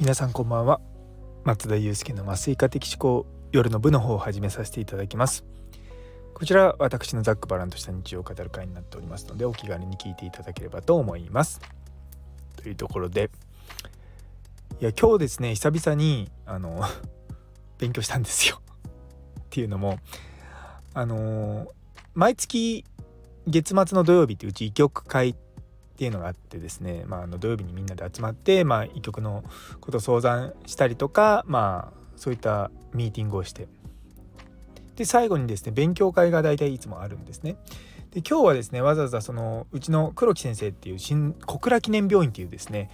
[0.00, 0.80] 皆さんこんばんは。
[1.44, 5.44] 松田祐介の麻酔科的思考夜の部の方を始めさせていただきます。
[6.32, 11.60] こちら私のざっくばらんとした日常を語る会になっておりますのでお気軽に聞いていただければと思います。
[12.56, 13.30] というところで
[14.80, 16.80] いや今日ですね久々にあの
[17.76, 18.62] 勉強したんですよ。
[19.38, 19.98] っていうのも
[20.94, 21.68] あの
[22.14, 22.86] 毎月
[23.46, 25.49] 月末の土曜日ってうち医局会って
[26.00, 29.44] っていうのがあってですね、まあ、あの土曜日にみんなで集まって、まあ、医局の
[29.82, 33.68] こと相談したりとか、まあ、そういったミーティングをして
[34.96, 37.56] で最後にですね勉強会が大体いつもあるんですね。
[38.12, 42.90] で今日はですねわざわざそのうちの黒木先生っていう新小倉記念病院っていうですね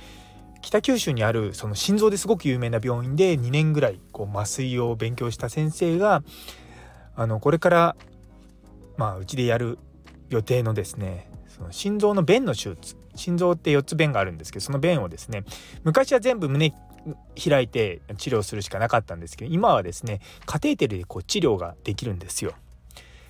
[0.60, 6.24] 北九州にあるその心臓ですごく有名な病院で2年ぐらいこう麻酔を勉強した先生が
[7.14, 7.96] あのこれから
[8.96, 9.78] まあうちでやる
[10.28, 15.44] 予定のですねその心臓の弁の手術心臓って4つ弁があるんですけどその弁をですね
[15.84, 16.74] 昔は全部胸
[17.42, 22.52] 開いて治療するしかなかったんですけど今はですねカテーテルでこう治療ができるんですよ。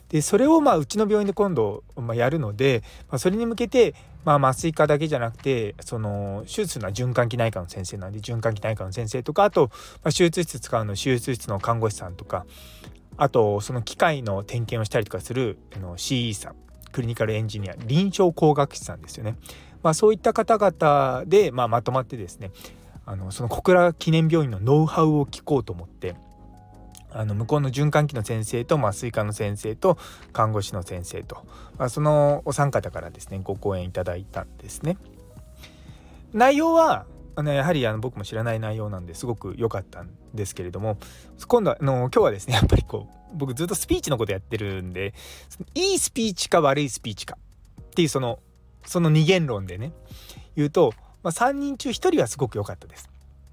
[0.08, 3.92] でそれをまあうちの病院で今度、まあ、やるので、まあ、それに向けて、
[4.24, 9.69] まあ、麻酔科だけじゃなくてその手術のは循環器内科の先生なんで循環器内科の先生とかあと、
[10.04, 12.47] まあ、手術室使うの手術室の看護師さんとか
[13.16, 16.66] あとその機械の点検をしたりとかするあの CE さん
[16.97, 19.36] クリニカルエンジニア臨床工学士さんですよね。
[19.83, 22.53] まあ、そういった方々で、まあ、まとまってですね
[23.05, 26.16] あのその小倉記念病院のノウハウを聞こうと思って
[27.11, 29.98] あの向こうの循環器の先生と麻酔科の先生と
[30.33, 31.44] 看護師の先生と、
[31.77, 34.97] まあ、そのお三方からですねご講演いただいたんですね。
[36.33, 40.97] 内容はあのやはりあの僕も知らない内容なんですごく良かったんですけれども
[41.47, 45.14] 今度はあの今日はですねやっぱりこう僕ずっとスピーチのことやってるんで
[45.74, 47.36] いいスピーチか悪いスピーチか
[47.80, 48.38] っていうその
[48.84, 49.92] その二元論でね
[50.56, 50.92] 言うと、
[51.22, 53.10] まあ、3人中1人はすごく良かったです。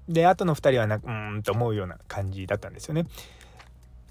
[0.08, 3.06] であとの2人はなうんと思うような感じだったんですよね。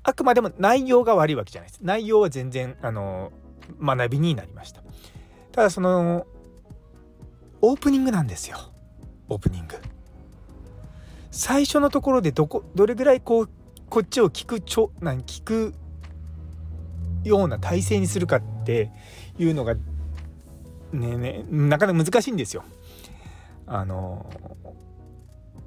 [0.04, 1.80] あくまでも内容が悪いわけじゃないです。
[1.82, 3.32] 内容は全然あの
[3.82, 4.84] 学びになりました。
[5.52, 6.26] ただその
[7.62, 8.58] オープニングなんですよ。
[9.30, 9.78] オープニング。
[11.32, 13.50] 最初のところでどこどれぐらいこう
[13.94, 15.76] こっちを聞くちょ何聞く
[17.24, 18.90] ような体制にするかって
[19.38, 19.76] いうのが
[20.92, 22.64] ねねなかなか難しいんですよ。
[23.68, 24.26] あの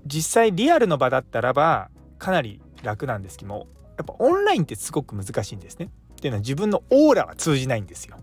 [0.07, 1.89] 実際リアルの場だったらば
[2.19, 5.91] かなり楽なんですけどもやっぱオンラインってすごく難しいんですね。
[6.15, 8.17] っていうのは自分のオーラは通じないんですよ。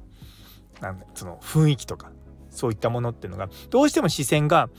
[0.82, 2.12] なんその雰囲気とか
[2.50, 4.70] そういったものっていうのがどうしても視線が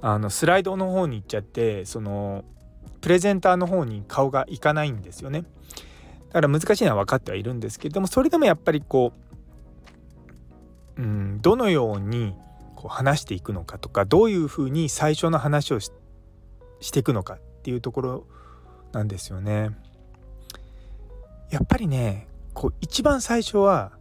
[0.00, 2.44] あのスライドの方に行っちゃってその
[3.06, 5.44] プレゼンターの方に顔がいかないんですよね。
[6.30, 9.12] だから難しいのは分かってはいるんですけれどもそれでもやっぱりこ
[10.98, 12.34] ううん、どのように
[12.74, 15.92] こう話していくのかとかどういうふうに最初の話をし
[16.90, 18.26] ていくのかっていうところ
[18.90, 19.70] なんですよね。
[21.50, 23.92] やっぱりねこう一番最初は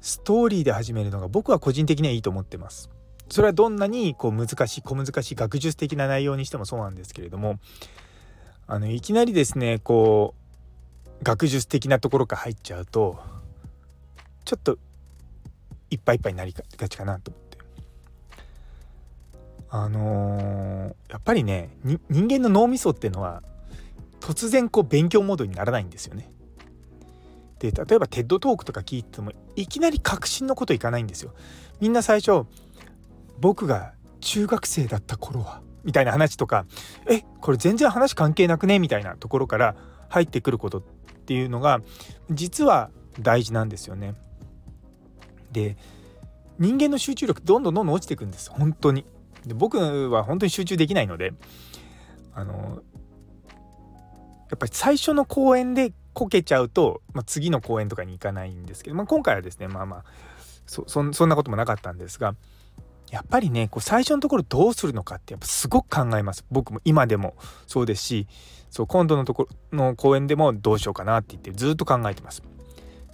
[0.00, 2.90] ストーリーで始めるのが僕は個人的にはいいと思ってます。
[3.28, 7.60] それはどんなにこう難しい小難しい学術的な内容にしてもそうなんですけれども
[8.66, 10.34] あのいきなりですねこ
[11.20, 13.18] う学術的なところから入っちゃうと
[14.44, 14.78] ちょっと
[15.90, 17.58] いっぱいいっぱいになりがちかなと思って
[19.70, 23.42] あのー、やっぱりね人間の脳みそっていうのは
[24.20, 26.30] 突然こう勉強モードにならないんですよね。
[27.58, 31.34] で例えばテッドトークとか聞いてもいきなり確信のこといかないんですよ。
[31.80, 32.46] みんな最初
[33.38, 36.66] 僕が中学生だった頃はみたいな話とか
[37.08, 38.78] えこれ全然話関係なくね？
[38.78, 39.76] みたいなところから
[40.08, 40.82] 入ってくることっ
[41.26, 41.80] ていうのが
[42.30, 42.90] 実は
[43.20, 44.14] 大事なんですよね。
[45.52, 45.76] で
[46.58, 48.50] 人間の集中力どんどんどんどん落ちていくんです。
[48.50, 49.04] 本当に。
[49.46, 51.34] で僕は本当に集中できないので
[52.34, 52.82] あの
[54.50, 60.04] やっぱり最初の公演でこけちゃうと、まあ、次の公演とかに行かないんですけど、まあ、今回はですねまあまあ
[60.66, 62.34] そそんなこともなかったんですが
[63.14, 67.36] やっぱりねこう最初のところどうするのかってやっぱすごく考えます僕も今でも
[67.68, 68.26] そうですし
[68.70, 72.42] そう今度のところの公演でもどうしようかなって言ってずっと考えてます。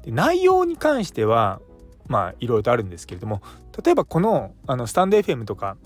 [0.03, 1.61] で内容に関しては
[2.07, 3.43] まあいろいろとあるんですけれども
[3.85, 5.77] 例えばこのあのスタンド FM とか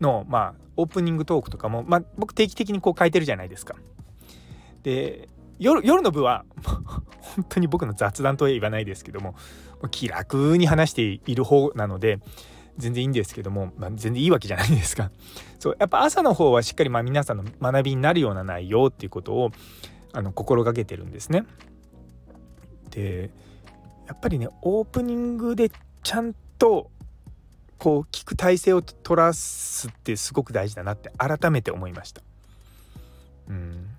[0.00, 3.74] のまあオープニングトークとかも、まあ、僕定期的にこう書いてるじゃないですか。
[4.84, 5.28] で
[5.58, 9.34] 夜夜の部は 本当に僕の雑談とは言わないですけども
[9.90, 12.20] 気楽に話している方なので
[12.78, 15.10] 全然いいんですけども、まあ、全然いいわけじゃないですか。
[15.58, 19.50] そうやっぱ朝の方はしっかりまあ皆さんの学びになるような内容っていうことを
[20.12, 21.44] あの心がけてるんですね。
[22.90, 23.30] で
[24.06, 25.70] やっぱりねオープニングで
[26.02, 26.90] ちゃんと
[27.78, 32.22] こう聞く体制を取らすってすごく大事だなって改めて思いました。
[33.48, 33.90] うん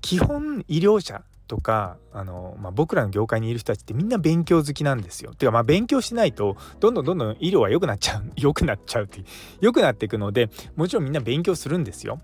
[0.00, 1.22] 基本医療者
[1.52, 5.34] とかあの、まあ、僕らの業界にいる人たちってみんな勉強好きなんですよ。
[5.34, 9.22] てかまあ勉強しないとどんどんどんどん医療は良くなっちゃう 良くなっちゃうって
[9.60, 12.22] 良くなっていくのでもちろんみんな勉強するんですよ。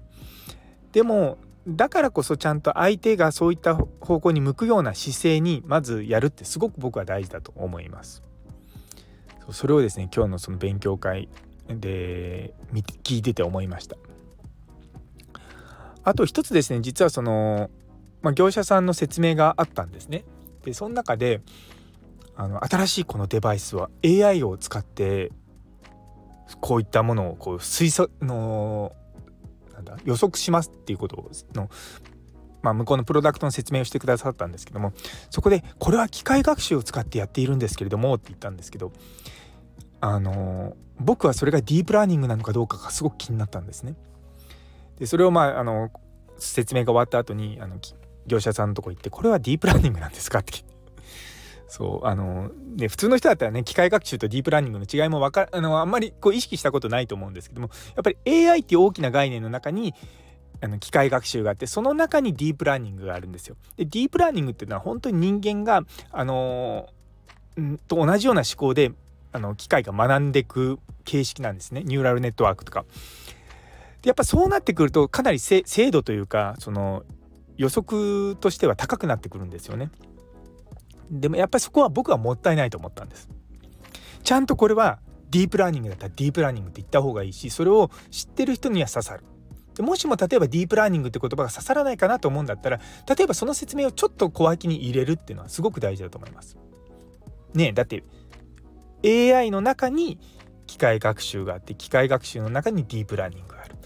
[0.92, 1.36] でも
[1.68, 8.22] だからこそちゃんと相手がそういった方向に向くような姿勢にまずやるってすごく僕は大事だと思います。
[9.50, 11.28] それをですね今日のその勉強会
[11.68, 12.54] で
[13.04, 13.98] 聞いてて思いました。
[16.02, 17.68] あと一つですね実はその、
[18.22, 20.24] まあ、業者さんの説明があったんですね。
[20.64, 21.40] でその中で
[22.36, 25.32] あの新しいこのデバイスは AI を使って
[26.60, 28.92] こういったものをこう推測の
[29.74, 31.68] なんだ予測しますっていうことの、
[32.62, 34.92] まあ、向こうのプロダクトの説明をしてくださったんですけども
[35.30, 38.92] そこでこれは機械学習を使ってやっているんですけれどもって言ったんですけど
[40.00, 43.94] あの僕はそれがディープラーニングなのかどうかがすごく気になったんですね。
[44.98, 45.90] でそれをまああの
[46.38, 47.78] 説明が終わった後にあの
[48.28, 50.52] 業者さんのとこ行って「これはディープラーニングなんですか?」って
[51.66, 59.94] そうあので普通の人だったらね機械学習とディープラーニングの違いもわかあのあんまりこう意識したことないと思うんですけどもやっぱり AI っていう大きな概念の中に
[60.60, 63.56] あの機械学習があってその中にディープラーニングがあるんですよ。
[63.76, 66.88] でディープラーニングっていうのは本当に人間があの
[67.86, 68.92] と同じような思考で
[69.32, 72.84] あの機械が学んでいく形式なんですねニューラルネットワークとか。
[74.02, 77.02] でやっぱそうなってくるとかなり精度というかその
[77.58, 79.90] 予測としては高くなってくるんですよね。
[81.10, 83.28] でもやっぱりそこは僕はもったいないと思ったんです。
[84.22, 85.00] ちゃんとこれは
[85.30, 89.24] ディープラーニングだったらディープラーニングって言った方がいいしそれを知ってる人には刺さる。
[89.74, 96.56] でもしも例えばディープラーニングって言葉が刺さらないかなと思うんだったら例えばその説明をちょっと小脇に入れるっていうのはすごく大事だと思います。
[97.54, 98.04] ねだって
[99.04, 100.18] AI の中に
[100.66, 103.77] 機械学習があって機械学習の中にディープラーニングがある。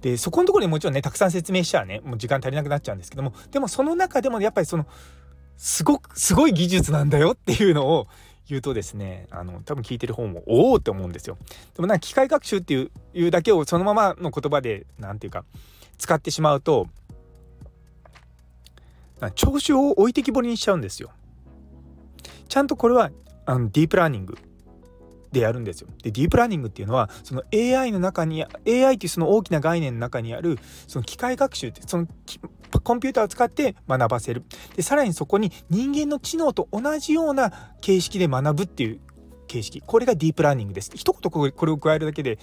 [0.00, 4.86] でそこのところにもちろんねたくさん説明しちゃうねもう時間足りなくなっちゃうんですけどもでもその中でもやっぱりその
[5.56, 8.06] すごくすごい技術なんだよっていうのを
[8.48, 11.36] 言うとですねあの多分聞いてる方もおおって思うんですよ。
[11.74, 15.44] でもなんか機械学習っていういうだけをそのままの言葉で何て言うか
[15.98, 16.86] 使ってしまうと
[19.34, 21.10] 調子を置いてきぼりにしちゃうんですよ。
[22.48, 23.10] ちゃんとこれは
[23.44, 24.38] あのディープラーニング
[25.32, 25.88] でやるんですよ。
[26.02, 32.06] でディープラーニングっていうのはその AI の中に AI っていうその大きな概念の中にあるその機械学習ってその
[32.82, 34.44] コンピューターを使って学ばせる
[34.76, 39.00] でさらにそこに人間の知能と同じような形式で学ぶっていう
[39.46, 42.38] 形式これがディープラーニングです一言これを加えるだけで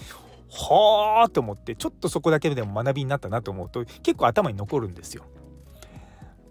[0.49, 5.23] はあと思ってちょっとそこだけでも学びになったなと思うと結構頭に残るんですよ。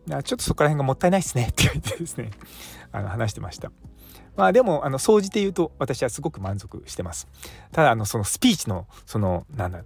[0.07, 2.31] ちょっとそこら辺がもったいないですねって言ってですね
[2.93, 3.73] あの話してました。
[4.37, 7.29] まあでもあの総じて言うと私はすごく満足してます。
[7.73, 9.85] ただあのそのスピーチのそのなんだ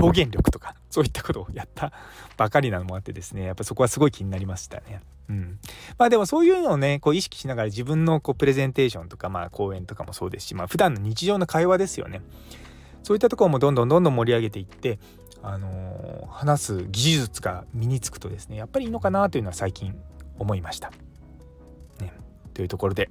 [0.00, 1.92] 表現力とか そういったことをやった
[2.36, 5.02] ばかりなのもあってですねやっぱそこはすごい気になりましたね。
[5.28, 5.58] うん、
[5.98, 12.22] まあでもそういうのをねこう意識しながら自分のこうプレゼンテーションとかまあ講演とかもそうですしまあ普段の日常の会話ですよね。
[13.02, 14.98] そういったところもどんどんどんどん盛り上げていって
[15.42, 19.96] あのー、話す技術が身につくとですねやっぱりいいのかなというのは最近
[20.38, 20.90] 思いました。
[22.00, 22.12] ね、
[22.54, 23.10] というところで